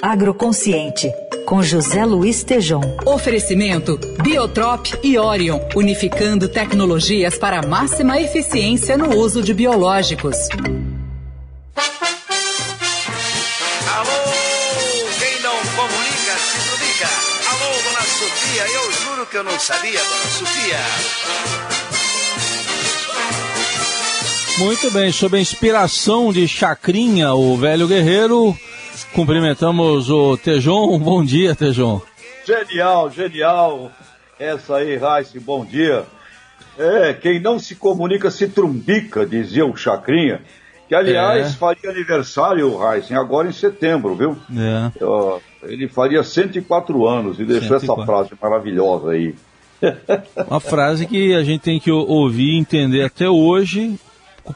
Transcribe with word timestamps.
Agroconsciente, 0.00 1.12
com 1.46 1.62
José 1.62 2.04
Luiz 2.04 2.42
Tejom. 2.42 2.82
Oferecimento 3.06 3.98
Biotrop 4.22 4.86
e 5.02 5.16
Orion, 5.18 5.60
unificando 5.76 6.48
tecnologias 6.48 7.38
para 7.38 7.66
máxima 7.66 8.20
eficiência 8.20 8.98
no 8.98 9.16
uso 9.16 9.42
de 9.42 9.54
biológicos. 9.54 10.36
Alô, 13.94 14.18
quem 15.18 15.40
não 15.42 15.56
comunica, 15.76 16.36
se 16.38 16.58
comunica. 16.58 17.08
Alô, 17.50 17.70
dona 17.84 18.02
Sofia, 18.02 18.64
eu 18.66 18.92
juro 18.92 19.26
que 19.26 19.36
eu 19.36 19.44
não 19.44 19.58
sabia, 19.60 20.00
dona 20.00 20.26
Sofia. 20.38 20.78
Muito 24.58 24.90
bem, 24.90 25.10
sob 25.10 25.36
a 25.36 25.40
inspiração 25.40 26.32
de 26.32 26.46
Chacrinha, 26.46 27.34
o 27.34 27.56
velho 27.56 27.88
guerreiro, 27.88 28.56
cumprimentamos 29.14 30.10
o 30.10 30.36
Tejon. 30.36 30.98
Bom 31.00 31.24
dia, 31.24 31.54
Tejon. 31.54 32.00
Genial, 32.46 33.10
genial. 33.10 33.90
Essa 34.38 34.76
aí, 34.76 34.96
Raice, 34.96 35.38
bom 35.38 35.64
dia. 35.64 36.04
É, 36.76 37.12
quem 37.12 37.38
não 37.40 37.58
se 37.60 37.76
comunica 37.76 38.30
se 38.30 38.48
trumbica, 38.48 39.24
dizia 39.24 39.64
o 39.64 39.76
Chacrinha. 39.76 40.40
Que, 40.88 40.94
aliás, 40.96 41.46
É. 41.46 41.56
faria 41.56 41.90
aniversário, 41.90 42.76
Raice, 42.76 43.14
agora 43.14 43.48
em 43.48 43.52
setembro, 43.52 44.16
viu? 44.16 44.36
É. 44.56 44.90
Ele 45.62 45.86
faria 45.88 46.24
104 46.24 47.06
anos 47.06 47.38
e 47.38 47.44
deixou 47.44 47.76
essa 47.76 47.86
104. 47.86 48.04
frase 48.04 48.30
maravilhosa 48.42 49.10
aí. 49.12 49.34
Uma 50.48 50.60
frase 50.60 51.06
que 51.06 51.34
a 51.34 51.44
gente 51.44 51.60
tem 51.60 51.78
que 51.78 51.90
ouvir 51.92 52.54
e 52.54 52.58
entender 52.58 53.04
até 53.04 53.28
hoje, 53.28 53.94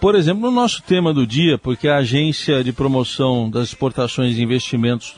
por 0.00 0.14
exemplo, 0.14 0.42
no 0.42 0.50
nosso 0.50 0.82
tema 0.82 1.12
do 1.12 1.26
dia, 1.26 1.58
porque 1.58 1.88
a 1.88 1.96
Agência 1.96 2.62
de 2.62 2.72
Promoção 2.72 3.50
das 3.50 3.68
Exportações 3.68 4.36
e 4.36 4.42
Investimentos 4.42 5.16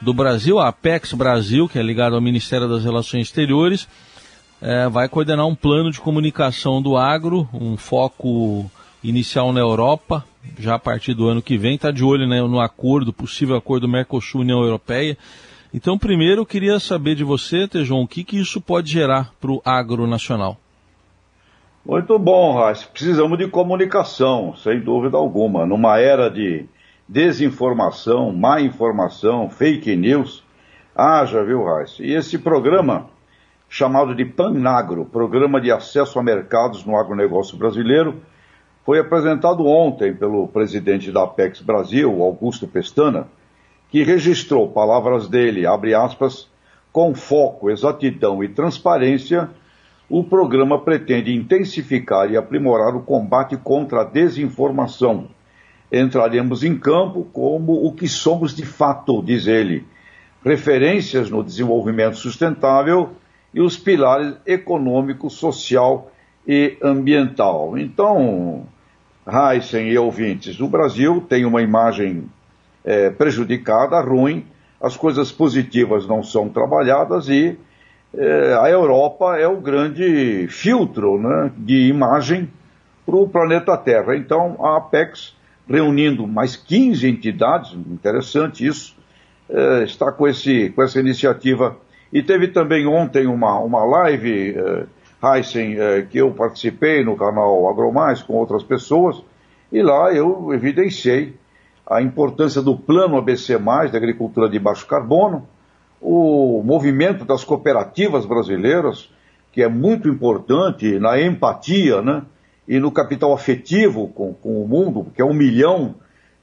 do 0.00 0.12
Brasil, 0.12 0.58
a 0.58 0.68
Apex 0.68 1.12
Brasil, 1.12 1.68
que 1.68 1.78
é 1.78 1.82
ligada 1.82 2.16
ao 2.16 2.20
Ministério 2.20 2.68
das 2.68 2.84
Relações 2.84 3.26
Exteriores, 3.26 3.86
eh, 4.60 4.88
vai 4.88 5.08
coordenar 5.08 5.46
um 5.46 5.54
plano 5.54 5.90
de 5.90 6.00
comunicação 6.00 6.82
do 6.82 6.96
agro, 6.96 7.48
um 7.52 7.76
foco 7.76 8.70
inicial 9.02 9.52
na 9.52 9.60
Europa, 9.60 10.24
já 10.58 10.74
a 10.74 10.78
partir 10.78 11.14
do 11.14 11.28
ano 11.28 11.42
que 11.42 11.56
vem, 11.56 11.74
está 11.74 11.90
de 11.90 12.02
olho 12.02 12.26
né, 12.26 12.40
no 12.42 12.60
acordo, 12.60 13.12
possível 13.12 13.56
acordo 13.56 13.88
Mercosul-União 13.88 14.62
Europeia. 14.62 15.16
Então, 15.72 15.96
primeiro, 15.96 16.40
eu 16.40 16.46
queria 16.46 16.80
saber 16.80 17.14
de 17.14 17.22
você, 17.22 17.68
Tejon, 17.68 18.02
o 18.02 18.08
que, 18.08 18.24
que 18.24 18.38
isso 18.38 18.60
pode 18.60 18.90
gerar 18.90 19.32
para 19.40 19.52
o 19.52 19.62
agro 19.64 20.06
nacional? 20.06 20.58
Muito 21.84 22.18
bom, 22.18 22.56
Raice. 22.56 22.86
Precisamos 22.86 23.38
de 23.38 23.48
comunicação, 23.48 24.54
sem 24.54 24.80
dúvida 24.80 25.16
alguma. 25.16 25.64
Numa 25.64 25.98
era 25.98 26.28
de 26.28 26.66
desinformação, 27.08 28.32
má 28.32 28.60
informação, 28.60 29.48
fake 29.48 29.96
news, 29.96 30.44
haja, 30.94 31.42
viu, 31.42 31.64
Raice? 31.64 32.02
E 32.02 32.14
esse 32.14 32.38
programa, 32.38 33.06
chamado 33.66 34.14
de 34.14 34.26
PANAGRO, 34.26 35.06
Programa 35.06 35.58
de 35.58 35.72
Acesso 35.72 36.18
a 36.18 36.22
Mercados 36.22 36.84
no 36.84 36.96
Agronegócio 36.96 37.56
Brasileiro, 37.56 38.20
foi 38.84 38.98
apresentado 38.98 39.66
ontem 39.66 40.14
pelo 40.14 40.48
presidente 40.48 41.10
da 41.10 41.22
Apex 41.22 41.62
Brasil, 41.62 42.22
Augusto 42.22 42.68
Pestana, 42.68 43.26
que 43.88 44.02
registrou 44.02 44.68
palavras 44.68 45.28
dele, 45.28 45.66
abre 45.66 45.94
aspas, 45.94 46.46
com 46.92 47.14
foco, 47.14 47.70
exatidão 47.70 48.44
e 48.44 48.48
transparência, 48.48 49.48
o 50.10 50.24
programa 50.24 50.76
pretende 50.76 51.32
intensificar 51.32 52.28
e 52.32 52.36
aprimorar 52.36 52.96
o 52.96 53.02
combate 53.02 53.56
contra 53.56 54.00
a 54.00 54.04
desinformação. 54.04 55.28
Entraremos 55.90 56.64
em 56.64 56.76
campo 56.76 57.28
como 57.32 57.86
o 57.86 57.92
que 57.92 58.08
somos 58.08 58.52
de 58.54 58.66
fato, 58.66 59.22
diz 59.22 59.46
ele, 59.46 59.86
referências 60.44 61.30
no 61.30 61.44
desenvolvimento 61.44 62.16
sustentável 62.16 63.10
e 63.54 63.60
os 63.60 63.76
pilares 63.76 64.34
econômico, 64.44 65.30
social 65.30 66.10
e 66.46 66.76
ambiental. 66.82 67.78
Então, 67.78 68.66
Heisen 69.24 69.90
e 69.90 69.96
ouvintes, 69.96 70.58
o 70.58 70.66
Brasil 70.66 71.24
tem 71.28 71.44
uma 71.44 71.62
imagem 71.62 72.24
eh, 72.84 73.10
prejudicada, 73.10 74.00
ruim, 74.00 74.44
as 74.80 74.96
coisas 74.96 75.30
positivas 75.30 76.04
não 76.04 76.20
são 76.20 76.48
trabalhadas 76.48 77.28
e 77.28 77.56
eh, 78.12 78.58
a 78.60 78.68
Europa 78.68 79.36
é 79.38 79.46
o 79.46 79.60
grande 79.60 80.46
filtro 80.48 81.20
né, 81.20 81.52
de 81.56 81.88
imagem 81.88 82.50
para 83.06 83.16
o 83.16 83.28
planeta 83.28 83.76
Terra. 83.76 84.16
Então, 84.16 84.56
a 84.60 84.76
Apex, 84.76 85.36
reunindo 85.68 86.26
mais 86.26 86.56
15 86.56 87.08
entidades, 87.08 87.72
interessante 87.72 88.66
isso, 88.66 88.96
eh, 89.48 89.84
está 89.84 90.10
com, 90.10 90.26
esse, 90.26 90.70
com 90.70 90.82
essa 90.82 90.98
iniciativa. 90.98 91.76
E 92.12 92.22
teve 92.22 92.48
também 92.48 92.86
ontem 92.86 93.26
uma, 93.26 93.58
uma 93.60 93.84
live, 93.84 94.56
Heisen, 95.22 95.76
eh, 95.78 96.06
que 96.08 96.18
eu 96.18 96.32
participei 96.32 97.04
no 97.04 97.16
canal 97.16 97.68
Agromais 97.68 98.22
com 98.22 98.34
outras 98.34 98.62
pessoas, 98.62 99.22
e 99.70 99.82
lá 99.82 100.12
eu 100.12 100.52
evidenciei 100.52 101.36
a 101.86 102.00
importância 102.00 102.62
do 102.62 102.76
plano 102.76 103.18
ABC, 103.18 103.58
da 103.58 103.98
agricultura 103.98 104.48
de 104.48 104.58
baixo 104.58 104.86
carbono, 104.86 105.46
o 106.00 106.49
movimento 106.62 107.24
das 107.24 107.44
cooperativas 107.44 108.26
brasileiras, 108.26 109.10
que 109.52 109.62
é 109.62 109.68
muito 109.68 110.08
importante 110.08 110.98
na 110.98 111.20
empatia 111.20 112.00
né, 112.02 112.22
e 112.66 112.78
no 112.78 112.90
capital 112.90 113.32
afetivo 113.32 114.08
com, 114.08 114.32
com 114.34 114.62
o 114.62 114.68
mundo, 114.68 115.06
que 115.14 115.20
é 115.20 115.24
um 115.24 115.34
milhão 115.34 115.96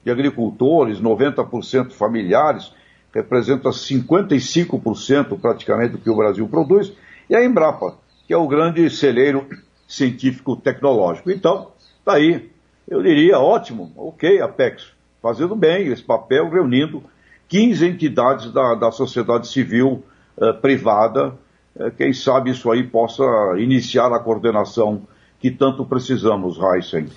de 0.04 0.10
agricultores, 0.10 1.00
90% 1.00 1.92
familiares, 1.92 2.72
representa 3.14 3.70
55% 3.70 5.38
praticamente 5.40 5.92
do 5.92 5.98
que 5.98 6.10
o 6.10 6.16
Brasil 6.16 6.46
produz, 6.48 6.92
e 7.28 7.34
a 7.34 7.44
Embrapa, 7.44 7.96
que 8.26 8.32
é 8.32 8.36
o 8.36 8.46
grande 8.46 8.88
celeiro 8.90 9.46
científico 9.86 10.56
tecnológico. 10.56 11.30
Então, 11.30 11.72
tá 12.04 12.14
aí, 12.14 12.50
eu 12.86 13.02
diria, 13.02 13.38
ótimo, 13.38 13.92
ok, 13.96 14.40
Apex, 14.40 14.92
fazendo 15.22 15.56
bem 15.56 15.88
esse 15.88 16.02
papel, 16.02 16.48
reunindo 16.48 17.02
15 17.48 17.86
entidades 17.86 18.52
da, 18.52 18.74
da 18.74 18.90
sociedade 18.90 19.48
civil 19.48 20.04
eh, 20.40 20.52
privada, 20.52 21.34
eh, 21.78 21.90
quem 21.96 22.12
sabe 22.12 22.50
isso 22.50 22.70
aí 22.70 22.82
possa 22.82 23.24
iniciar 23.58 24.12
a 24.12 24.18
coordenação 24.18 25.02
que 25.40 25.50
tanto 25.50 25.84
precisamos, 25.84 26.58
Heisen. 26.58 27.08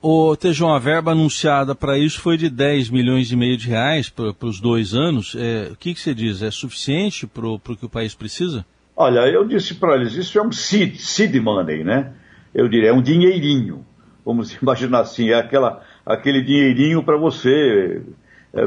O 0.00 0.36
Tejon, 0.36 0.72
a 0.72 0.78
verba 0.78 1.10
anunciada 1.10 1.74
para 1.74 1.98
isso 1.98 2.20
foi 2.20 2.36
de 2.36 2.48
10 2.48 2.90
milhões 2.90 3.32
e 3.32 3.36
meio 3.36 3.56
de 3.56 3.68
reais 3.68 4.08
para 4.08 4.32
os 4.42 4.60
dois 4.60 4.94
anos. 4.94 5.34
É, 5.36 5.70
o 5.72 5.76
que, 5.76 5.92
que 5.92 6.00
você 6.00 6.14
diz? 6.14 6.40
É 6.40 6.50
suficiente 6.50 7.26
para 7.26 7.46
o 7.46 7.58
que 7.58 7.84
o 7.84 7.88
país 7.88 8.14
precisa? 8.14 8.64
Olha, 8.96 9.20
eu 9.28 9.46
disse 9.46 9.74
para 9.74 9.96
eles, 9.96 10.14
isso 10.14 10.38
é 10.38 10.42
um 10.42 10.52
seed, 10.52 10.96
seed 10.96 11.34
money, 11.36 11.82
né? 11.84 12.12
Eu 12.54 12.68
diria, 12.68 12.90
é 12.90 12.92
um 12.92 13.02
dinheirinho. 13.02 13.84
Vamos 14.24 14.52
imaginar 14.62 15.00
assim, 15.00 15.30
é 15.30 15.34
aquela, 15.34 15.82
aquele 16.06 16.42
dinheirinho 16.42 17.02
para 17.02 17.16
você 17.16 18.02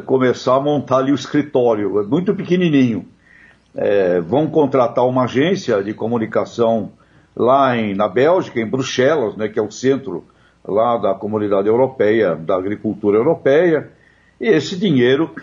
começar 0.06 0.56
a 0.56 0.60
montar 0.60 0.98
ali 0.98 1.12
o 1.12 1.16
escritório, 1.16 2.00
é 2.00 2.04
muito 2.04 2.36
pequenininho. 2.36 3.06
É, 3.76 4.20
vão 4.20 4.48
contratar 4.48 5.08
uma 5.08 5.24
agência 5.24 5.82
de 5.84 5.94
comunicação 5.94 6.92
lá 7.36 7.76
em, 7.78 7.96
na 7.96 8.08
Bélgica, 8.08 8.60
em 8.60 8.66
Bruxelas, 8.66 9.36
né, 9.36 9.48
que 9.48 9.58
é 9.58 9.62
o 9.62 9.72
centro 9.72 10.26
lá 10.64 10.98
da 10.98 11.14
comunidade 11.14 11.68
europeia, 11.68 12.36
da 12.36 12.56
agricultura 12.56 13.18
europeia, 13.18 13.90
e 14.40 14.48
esse 14.48 14.78
dinheiro 14.78 15.34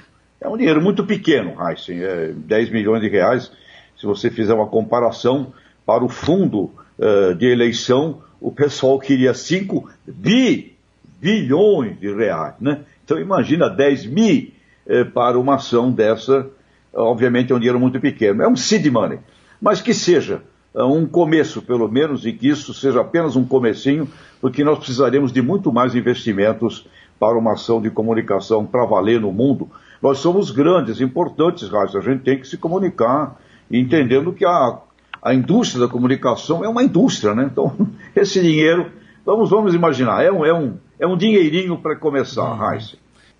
é 0.40 0.48
um 0.48 0.56
dinheiro 0.56 0.80
muito 0.80 1.04
pequeno, 1.04 1.54
Heisen, 1.60 2.02
é 2.02 2.32
10 2.34 2.70
milhões 2.70 3.00
de 3.00 3.08
reais, 3.08 3.50
se 3.98 4.06
você 4.06 4.30
fizer 4.30 4.54
uma 4.54 4.68
comparação 4.68 5.52
para 5.84 6.04
o 6.04 6.08
fundo 6.08 6.70
uh, 6.98 7.34
de 7.34 7.46
eleição, 7.46 8.22
o 8.40 8.52
pessoal 8.52 8.98
queria 8.98 9.34
5 9.34 9.90
bi, 10.06 10.76
bilhões 11.20 11.98
de 11.98 12.14
reais, 12.14 12.54
né? 12.60 12.82
Então 13.08 13.18
imagina 13.18 13.70
10 13.70 14.04
mil 14.04 14.52
eh, 14.86 15.02
para 15.02 15.38
uma 15.38 15.54
ação 15.54 15.90
dessa, 15.90 16.46
obviamente 16.92 17.50
é 17.50 17.56
um 17.56 17.58
dinheiro 17.58 17.80
muito 17.80 17.98
pequeno, 17.98 18.42
é 18.42 18.46
um 18.46 18.54
seed 18.54 18.84
money, 18.88 19.18
mas 19.58 19.80
que 19.80 19.94
seja 19.94 20.42
uh, 20.74 20.84
um 20.84 21.06
começo 21.06 21.62
pelo 21.62 21.88
menos 21.88 22.26
e 22.26 22.34
que 22.34 22.48
isso 22.48 22.74
seja 22.74 23.00
apenas 23.00 23.34
um 23.34 23.46
comecinho, 23.46 24.06
porque 24.42 24.62
nós 24.62 24.76
precisaremos 24.76 25.32
de 25.32 25.40
muito 25.40 25.72
mais 25.72 25.94
investimentos 25.94 26.86
para 27.18 27.38
uma 27.38 27.54
ação 27.54 27.80
de 27.80 27.88
comunicação 27.88 28.66
para 28.66 28.84
valer 28.84 29.22
no 29.22 29.32
mundo. 29.32 29.70
Nós 30.02 30.18
somos 30.18 30.50
grandes, 30.50 31.00
importantes, 31.00 31.66
Raíssa, 31.70 31.96
a 31.96 32.02
gente 32.02 32.22
tem 32.22 32.38
que 32.38 32.46
se 32.46 32.58
comunicar, 32.58 33.40
entendendo 33.70 34.34
que 34.34 34.44
a, 34.44 34.78
a 35.22 35.32
indústria 35.32 35.86
da 35.86 35.90
comunicação 35.90 36.62
é 36.62 36.68
uma 36.68 36.82
indústria, 36.82 37.34
né? 37.34 37.48
Então, 37.50 37.74
esse 38.14 38.42
dinheiro, 38.42 38.92
vamos, 39.24 39.48
vamos 39.48 39.74
imaginar, 39.74 40.22
é 40.22 40.30
um, 40.30 40.44
é 40.44 40.52
um, 40.52 40.74
é 41.00 41.06
um 41.06 41.16
dinheirinho 41.16 41.78
para 41.78 41.96
começar, 41.96 42.54
Raíssa. 42.54 42.96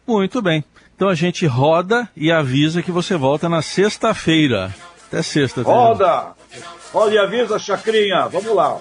Muito 0.08 0.40
bem. 0.40 0.64
Então 0.96 1.06
a 1.06 1.14
gente 1.14 1.46
roda 1.46 2.08
e 2.16 2.32
avisa 2.32 2.82
que 2.82 2.90
você 2.90 3.14
volta 3.14 3.46
na 3.46 3.60
sexta-feira. 3.60 4.75
Até 5.06 5.22
sexta. 5.22 5.62
Tejon. 5.62 5.70
Roda! 5.70 6.28
Roda 6.93 7.14
e 7.14 7.19
avisa, 7.19 7.58
Chacrinha, 7.58 8.26
vamos 8.26 8.55
lá. 8.55 8.78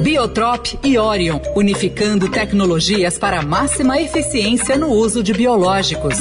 Biotrop 0.00 0.78
e 0.82 0.98
Orion, 0.98 1.40
unificando 1.54 2.28
tecnologias 2.28 3.16
para 3.16 3.42
máxima 3.42 4.00
eficiência 4.00 4.76
no 4.76 4.88
uso 4.88 5.22
de 5.22 5.32
biológicos. 5.32 6.16